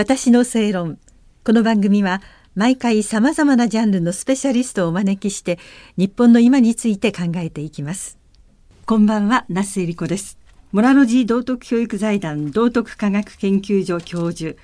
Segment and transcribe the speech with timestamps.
[0.00, 0.98] 私の正論。
[1.44, 2.22] この番組は
[2.54, 5.58] 毎回さまざまなジャンルのスペシャリストをお招きして
[5.98, 8.16] 日本の今について考えていきます。
[8.86, 10.38] こんばんは那須恵理子です。
[10.72, 14.56] モラロジー道徳教育財団道徳科学研究所教授。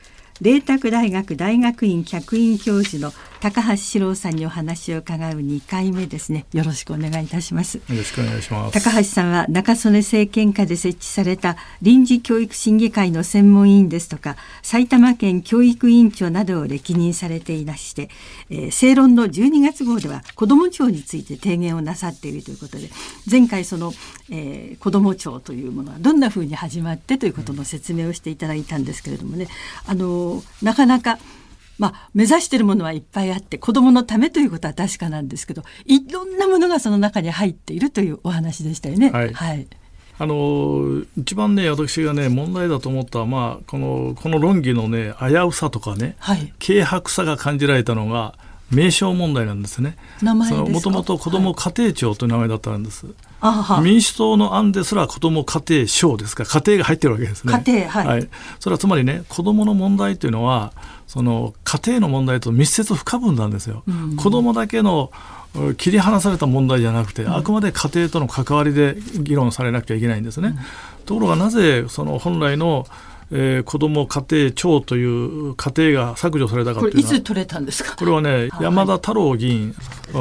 [0.42, 6.46] 麗澤大学大学院客員教授の高橋史郎さんにお話を伺う2回目ですね。
[6.52, 7.76] よろしくお願いいたします。
[7.76, 8.84] よろしくお願いします。
[8.84, 18.10] 高橋さんは中曽根政権下で設置された臨時教育審議会の専門委員ですとか埼玉県教育委員長などを歴任されていまして、
[18.50, 22.90] えー、正論の12月号では子ども庁について提言をなさっているということで
[23.30, 23.92] 前回その、
[24.30, 29.46] えー、子ども庁というものはどんなふうに始まってということの説明をしていただいたんですけれどもね
[29.86, 30.25] あの
[30.62, 31.18] なかなか
[31.78, 39.10] まあ、目指しているものはいっぱいあって子どものためということは確かなんですけどいろんなものがその中に入っているというお話でしたよね。
[39.10, 39.66] はい、はい。
[40.18, 48.38] あの一番ね私がね問題だと思ったまあこのこの論議のね危うさとかね、はい、軽薄さが感じられたのが
[48.70, 49.96] 名称問題なんですね。
[50.22, 53.06] もともと子ども家庭庁という名前だったんです。
[53.38, 56.42] はい、民主党の案ですら子ども家庭省ですか？
[56.42, 57.52] ら家庭が入ってるわけですね。
[57.64, 58.28] 家庭、はい、はい。
[58.58, 60.72] それはつまりね子どもの問題というのは
[61.06, 63.84] その家庭の問題と密接不可分なんですよ。
[63.86, 65.12] うん、子供だけの
[65.78, 70.48] 切り離された問題じゃなくて、あくまで家庭との関わりで議論されなきゃいけないんですね。
[70.48, 72.86] うん、ところがなぜその本来の
[73.32, 77.96] えー、子ども家庭庁という家庭が削除されたかというのはいつ取れたんですか？
[77.96, 79.74] これはね、山田太郎議員、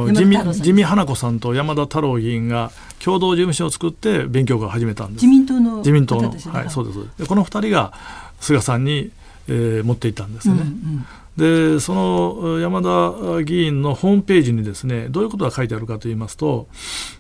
[0.09, 2.71] 自民自民花子さんと山田太郎議員が
[3.03, 5.25] 共同事務所を作って勉強会を始めたんです。
[5.25, 7.93] 自民党の自民党の、はい、そうですでこの二人が
[8.39, 9.11] 菅さんに
[9.47, 10.55] えー、持っていったんですね。
[10.55, 16.67] うんうん、でその山田議員のホームページにですねどういうことが書いてあるかといいますと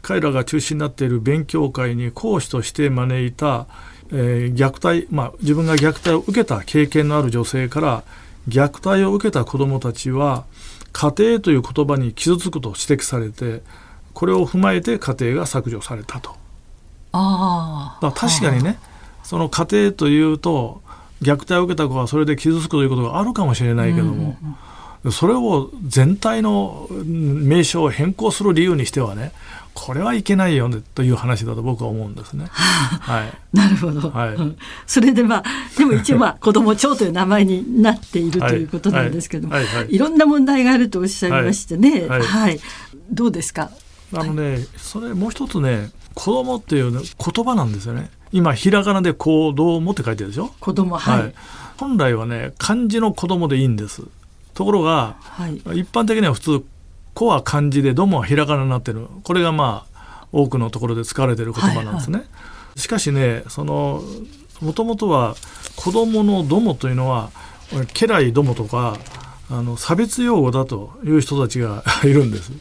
[0.01, 3.67] 彼らが中心になっている勉強会に講師として招いた、
[4.11, 8.03] えー、虐待、まあ、自分が虐待を受けた経験のある女性から
[8.47, 10.45] 虐待を受けた子どもたちは
[10.93, 13.61] 家庭という言葉に傷つくと指摘されて
[14.13, 16.35] これを踏まえて家庭が削除されたと。
[17.11, 18.77] あ確かにね
[19.23, 20.81] その家庭というと
[21.21, 24.37] 虐待を受けた子はそれで傷つくということがあるかもしれないけども、
[25.11, 29.31] それを全体の名称を変更する理由にしてはね
[29.73, 32.45] これはいけないよねという話だと僕は思うんですね。
[32.49, 34.37] はい、なるほど、はい、
[34.87, 35.43] それでまあ
[35.77, 39.65] でも一応まあ 子ども庁という名前になっているということなんですけども、はい。
[39.65, 39.75] はい。
[39.83, 39.97] はい、い。
[39.97, 42.59] ろんな問題があるとおっしゃいましてね、はい、はい、
[43.11, 43.69] どうですか？
[44.13, 47.01] あのね、それもう一つね子供っていう、ね、
[47.33, 48.09] 言葉なんですよね。
[48.31, 50.53] 今ひらがなで行動もって書いてるでしょ？
[50.61, 51.33] 子供はい、はい、
[51.75, 54.03] 本来はね漢字の子供でいいんです
[54.55, 56.65] ところが、はい、一般的には普通
[57.13, 59.07] 「子」は漢字で「ど」もひらがなになってる。
[59.23, 62.31] これがまあ多くのところで使われてる言葉なんですね、はいは
[62.75, 64.01] い、しかしねその
[64.61, 65.35] もともとは
[65.75, 67.29] 子供の「ども」というのは
[67.93, 68.97] 家来どもとか
[69.51, 72.51] あの差別用語だという人たちが いるんです。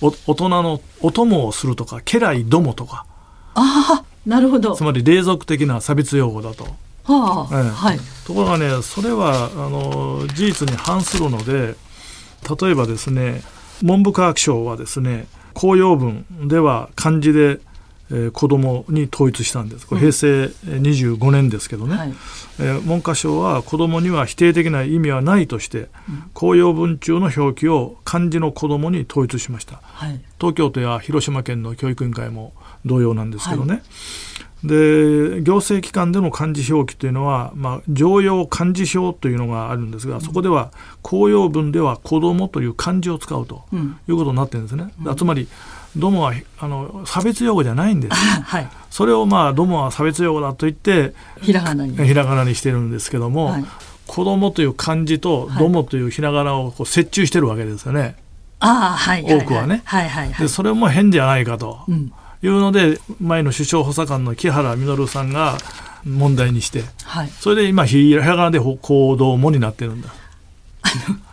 [0.00, 3.06] 大人のお供をするとか家来どもとか。
[3.54, 4.74] ああなるほど。
[4.74, 6.66] つまり隷属的な差別用語だと。
[7.06, 11.74] はあ、ええ、はい、ところがねそれはあの事実に反するので
[12.60, 13.42] 例えばですね
[13.82, 17.60] 文部科学省はですね公用文では漢字で、
[18.10, 19.86] えー、子供に統一したんです。
[19.86, 32.52] これ平成25年ですけどね、うんはい、えー、文科省は子供には否定的な意味はないとして、うん、公用文中の表記を漢字の子供に統一しました、はい、東京都や広島県の教育委員会も
[32.84, 33.74] 同様なんですけどね。
[33.74, 33.82] はい、
[34.64, 40.72] で行政機関での漢字表記というのは、まあ、常用漢字表というのがあるんですが、そこでは
[41.02, 43.64] 公用文では子供という漢字を使うと
[44.08, 44.92] いうことになってるんですね。
[45.04, 45.46] うん、つまり
[45.94, 51.96] どもはあの差別用語じゃないんです、はい、それをまあどもは差別用語だと言ってひらがなに。
[51.96, 53.64] ひらがなにしてるんですけども、はい、
[54.06, 58.16] 子供という漢字とどもというひらがなをこう折衷してるわけですよね。
[58.58, 60.32] あはい、多くはね、はいはい。
[60.32, 65.56] でそれも変じゃないかと、うんいうので前の首相補佐官の木原稔さんが
[66.04, 70.10] 問題にして、はい、それで今ひらがなで行動もになってるんだ。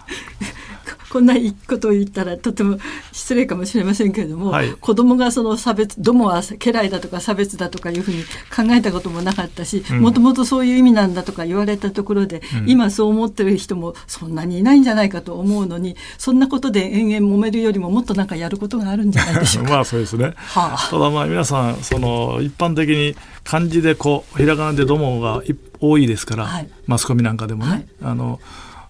[1.14, 1.36] こんな
[1.68, 2.80] ことを言ったらとても
[3.12, 19.70] 失礼かもしれませんけれども、はい、子供がその差別どもは家来だとか差別だとかいうふうに考えたこともなかったしもともとそういう意味なんだとか言われたところで、うん、今そう思ってる人もそんなにいないんじゃないかと思うのにそんなことで延々揉めるよりももっとなんかやることがあるんじゃないでしょうか。
[19.74, 25.44] まあそうですね、はあ、ただまあ皆さんその一般的に漢字でこうひらがなでどもが
[25.80, 27.72] 多いですから、はい、マスコミなんかでもね。
[27.72, 28.40] はい、あの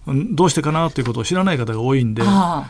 [0.06, 2.22] どうしてかなということを知らない方が多いんで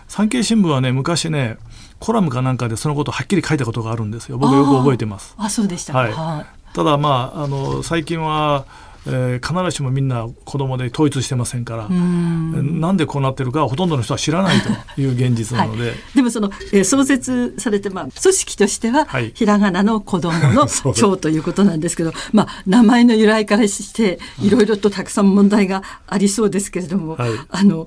[0.09, 1.59] 産経新聞はね昔ね
[1.99, 4.39] コラムかなんかでそのことをはっきり書いたことがあるんですよ。
[4.39, 5.35] 僕よく覚えてます。
[5.39, 8.67] あそうでした、はい、ただまああの最近は
[9.07, 12.81] えー、必ずしもみんな子供で統一してませんからん。
[12.81, 27.87] なんでこうなってるかほとんどの人は知らないという現実なので、はい、でもその、えー、創設されて、まあ、組織としては、はい、ひらがなの子供の 長ということなんですけどまあ、名前の由来からしていろいろとたくさん問題がありそうですけれども、はい、あの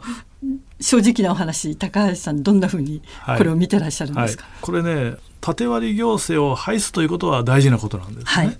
[0.79, 3.01] 正直なお話高橋さんどんなふうに
[3.37, 8.57] これを見てらっしゃるんですか、これね縦割り行政を廃すということは大事なことなんですね。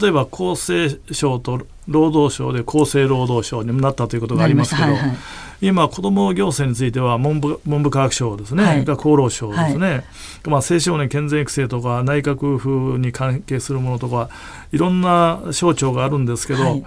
[0.00, 5.16] 例えば厚生省と労働省で厚生労働省になったということがありますけど、はいはい、
[5.60, 10.02] 今、子ども行政については文部文部科学省ですね、はい、厚労省ですね、はい、
[10.46, 14.30] まあ、青少年健全育成とか内閣府に関係するものとか
[14.72, 16.84] いろんな省庁があるんですけど、はい、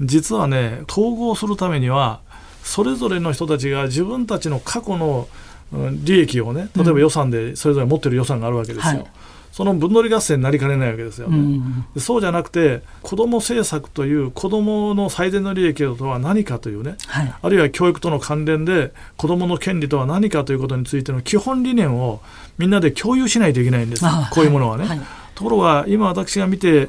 [0.00, 2.20] 実はね統合するためには
[2.62, 5.28] それぞれの人たちが自分たちの過去の
[6.04, 9.06] 利益をね例えば予算でそれぞれ持ってる予算があるわけですよ。
[9.58, 11.38] うんその分乗り合戦になりかねないわけですよね。
[11.94, 22.20] うん、そうじゃなくて子ども政策という子どもの最善の利益とは何かというね、はい、あるいは教育との関連で子どもの権利とは何かということについての基本理念を
[22.58, 24.04] みんなで共有しないといけないんです。
[24.32, 24.86] こういうものはね。
[24.86, 24.98] はい。
[24.98, 25.06] はい、
[25.36, 26.88] ところが今私が見て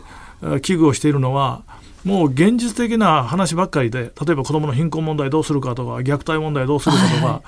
[0.63, 1.61] 危惧をしているのは
[2.03, 7.41] もう現実的な話ばっかりで例えば子どもの貧困問題どうするかとか虐待問題どうするかとか、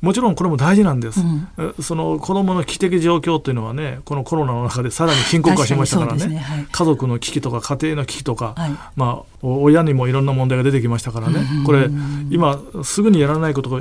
[0.00, 6.26] もちろんこれも大事なんです、うん、その子どもの危機的状況っていうのはねこのコロナの中でさらに深刻化しましたからね。
[6.26, 6.38] ね。
[6.38, 11.88] はい、家族の危機とか家庭の危機とか、はい、まあ、親にもいろんな問題が出てきましたからね、これ
[12.30, 13.78] 今すぐにやらないことが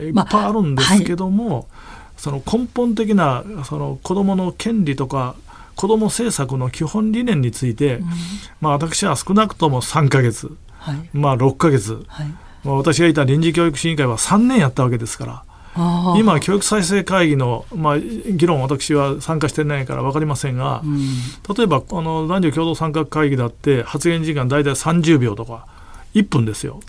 [0.00, 1.64] いっぱいあるんですけども、まあはい、
[2.16, 5.36] その根本的なその子どもの権利とか
[5.76, 8.06] 子ども政策の基本理念について、うん、
[8.60, 10.50] まあ、私は少なくとも3か月、
[11.12, 12.04] まあ、6か月、
[12.64, 15.44] まあ、私がいた臨時教育審議会は3年やったわけですから。
[16.16, 20.98] 今、教育再生会議の、まあ、議論、私は参加してないから分かりませんが、うん、
[21.56, 25.66] 例えばあの男女共同参画会議だって発言時間大体30秒とか
[26.14, 26.80] 1分ですよ。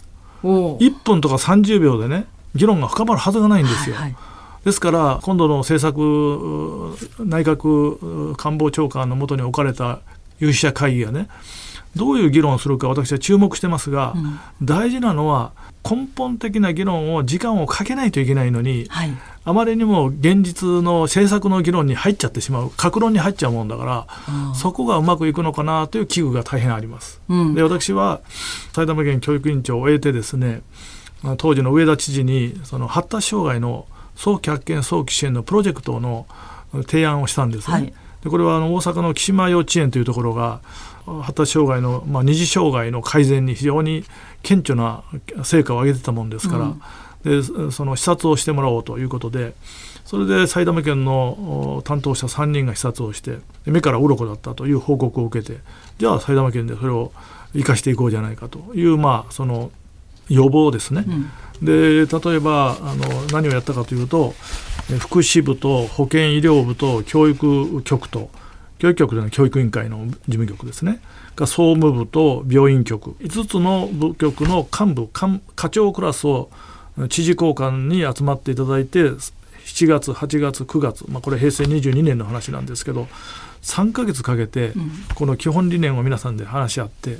[0.44, 2.26] 1分とか30秒でね
[2.56, 3.96] 議論が深まるはずがないんですよ。
[3.96, 4.16] はいはい
[4.64, 10.00] ですから今度の政策内閣官房長官のもとに置かれた
[10.40, 11.28] 有識者会議がね
[11.96, 15.52] どういう議論をするか私は注目してますが、うん、大事なのは
[15.90, 19.12] 根本的な議論を時間をかけないといけないのに、はい、
[19.44, 27.20] あまりにも現実の政策の議論に入っちゃってしまう格論に入っちゃうもんだから、そこがうまくいくのかなという危惧が大変あります。
[27.28, 28.22] うん、で私は
[28.72, 30.62] 埼玉県教育委員長を終えてですね
[31.38, 33.86] 当時の上田知事にその発達障害の
[34.16, 36.28] 早期発見早期支援のプロジェクトの
[36.88, 37.74] 提案をしたんですね。
[37.74, 37.94] はい、
[38.24, 40.62] でこれはあの大阪の木島幼稚園というところが
[41.06, 44.06] 発達障害の、まあ、二次障害の改善に非常に
[44.42, 45.04] 顕著な
[45.44, 46.74] 成果を上げてたもんですから、
[47.26, 49.54] うん、でその視察をしてもらおうということで
[50.06, 55.60] それで埼玉県の担当者3人が視察をして目から鱗だったという報告を受けて
[55.98, 57.12] じゃあ埼玉県でそれを
[57.54, 59.72] 生かしていこうじゃないかという、まあ、その
[60.30, 61.04] 予防ですね。
[61.06, 61.30] うん
[61.62, 64.34] で例えばあの何をやったかというと
[65.00, 68.30] 福祉部と保健医療部と教育局と
[68.80, 71.00] 教育局での教育委員会の事務局ですね
[71.36, 75.08] が総務部と病院局5つの部局の幹部
[75.56, 76.50] 課長クラスを
[77.10, 79.00] 知事交換に集まっていただいて
[79.66, 83.08] 7月8月9月、まあ、これ平成22年の話なんですけど
[83.62, 84.74] 3か月かけて
[85.16, 87.18] この基本理念を皆さんで話し合って、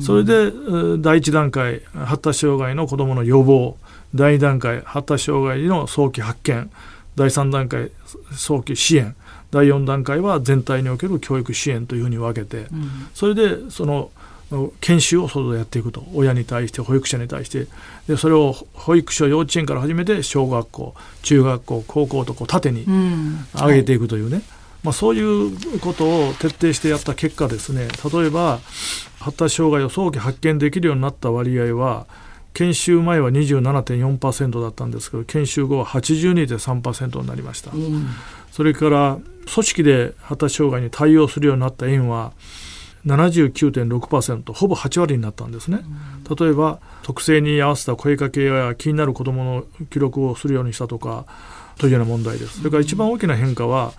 [0.00, 0.50] それで
[0.98, 3.76] 第1段階発達障害の子どもの予防
[4.14, 6.70] 第2段階発達障害の早期発見
[7.16, 7.90] 第3段階
[8.36, 9.14] 早期支援。
[9.50, 14.10] 第4段階は全体における教育支援というふうに分けて、うん、それでその
[14.80, 16.04] 研修を外でやっていくと。
[16.12, 17.66] 親に対して保育者に対して。
[18.08, 22.84] でそれを保育所幼稚園から始めて小学校中学校高校とこう縦に
[23.54, 24.42] 上げていくというね、うんはい、
[24.84, 27.88] まあ、そういうことを徹底してやった結果ですね。
[28.12, 28.58] 例えば
[29.20, 32.06] 発達障害を早期発見できるようになった割合は
[32.54, 38.06] 研修前は27.4%だったんですけど研修後は82.3%になりました、うん、
[38.50, 39.18] それから
[39.52, 42.32] 組織で発達障害に対応するようになった園は
[43.06, 45.80] 79.6%ほぼ8割になったんですね、
[46.28, 51.26] うん、例えば特性に合わせた声かけや気になる子どもの記録をするようにしたとか
[51.76, 52.58] というような問題です。
[52.58, 53.92] それから一番大きな変化は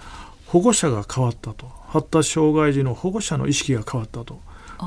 [0.47, 1.67] 保護者が変わったと。
[1.89, 4.39] 発達障害児の保護者の意識が変わったと。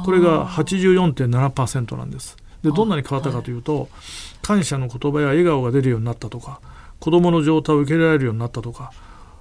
[0.04, 3.88] これが84.7%なんですでどんなに変わったかというと、はい、
[4.42, 6.60] 感謝の言葉や笑顔が出るようになったとか
[7.00, 8.92] 子どもの状態を受けられるようになったとか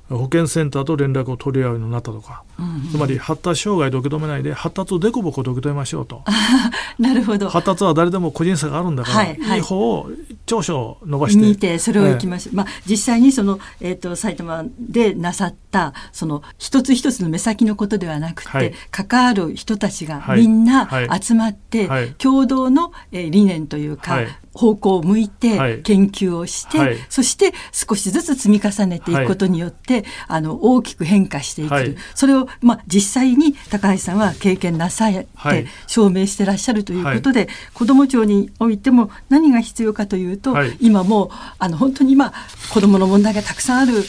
[0.10, 6.24] 保健センターと連絡を取り合うようになったとか、うんうん、つまり発達障害と受け止めないで発達をでこぼこと受け止めましょうと。
[6.98, 7.50] なるほど。
[7.50, 10.10] 発達は誰でも個人差があるんだから、はいはい、いい方を
[10.48, 11.46] 長所を伸ばして。
[11.46, 20.90] 見てそれをいきましょう、えー、まあ、実際にその、えーと、埼玉でなさったその一つ一つの目先のことではなくて、はい、関わる人たちがみんな
[21.22, 22.04] 集まって、はい。
[22.06, 24.20] はい、共同の、えー、理念というか、
[24.58, 42.34] 方向を向いて研究をして、はい、そして少しずつ積み重ねていくことによって、はい、あの大きく変化していく、はい、それを、まあ、実際に高橋さんは経験なさって証明してらっしゃるということで、子ども庁においても何が必要かというと、今もうあの本当に今
[42.74, 44.04] 子どもの問題がたくさんある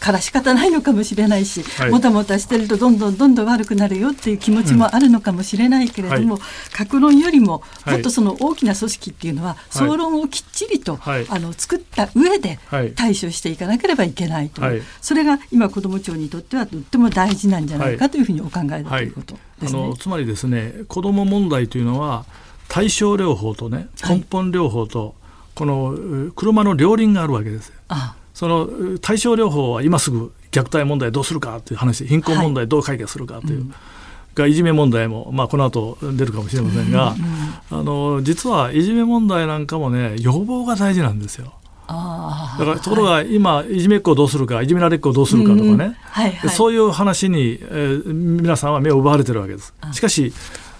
[0.00, 6.38] から仕方ないのかもしれないし、もたもたしてるとどんどんどんどん悪くなるよっていう気持ちもあるのかもしれないけれども、
[6.72, 12.58] 格論よりももっとその大きな組織っていうのは、総論をきっちりと、はい、あの作った上で
[12.94, 22.24] 対処していかなければいけないと、はい、それが今子ども庁にとってはとっても大事なんじゃないかというふうにお考えだということですね、あのつまりですね子ども問題というのは
[22.68, 25.14] 対症療法とね根本療法と、
[25.54, 27.72] この車の両輪があるわけです。
[27.88, 28.16] あ。
[28.32, 33.74] その対症療法は今すぐ虐待問題どうするかという話貧困問題どう解決するかという、うん
[34.34, 37.14] がいじめ問題も、まあ、この後出るかもしれませんが、
[37.70, 41.52] あの実はいじめ問題なんかもね予防が大事なんですよ。
[41.88, 49.74] だからところが今、いじめっ子をどうするかいじめられっ子をどうするかとかね、はいはい、そういう話に、えー、皆さんは目を奪われてるわけです。
[49.92, 50.32] しかし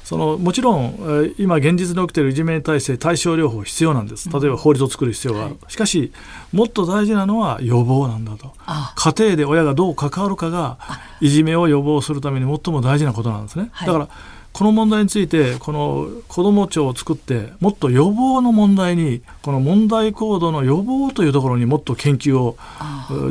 [0.04, 4.28] そのもちろん今現実に起きているいじめに対して対症療法必要なんです。
[4.30, 6.12] 例えば法律を作る必要がある、しかし
[6.52, 8.52] もっと大事なのは予防なんだと。
[8.94, 10.78] 家庭で親がどう関わるかが
[11.20, 14.08] いじめを予防するために最も大事なことなんですね、だから
[14.52, 22.58] この問題についてこの子ども庁を作ってもっと予防の問題にこの問題行動の予防というところにもっと研究を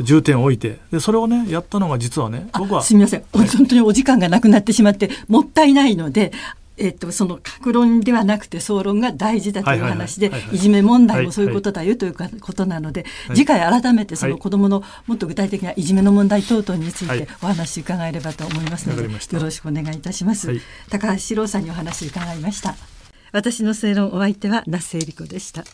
[0.02, 6.32] 重点を置いてでそれをねやったのが実はね僕はすみません、本当にお時間がなくなってしまってもったいないので
[6.82, 19.08] えっと、その格論ではなくて総論が大事だという話でいじめ問題もそういうことだよということなので、次回改めてその子どものもっと具体的ないじめの問題等々についてお話伺えればと思いますので、よ
[19.40, 20.52] ろしくお願いいたします。
[20.90, 22.74] 高橋史郎さんにお話伺いました。
[23.32, 25.64] 私の正論お相手は那須恵理子でした。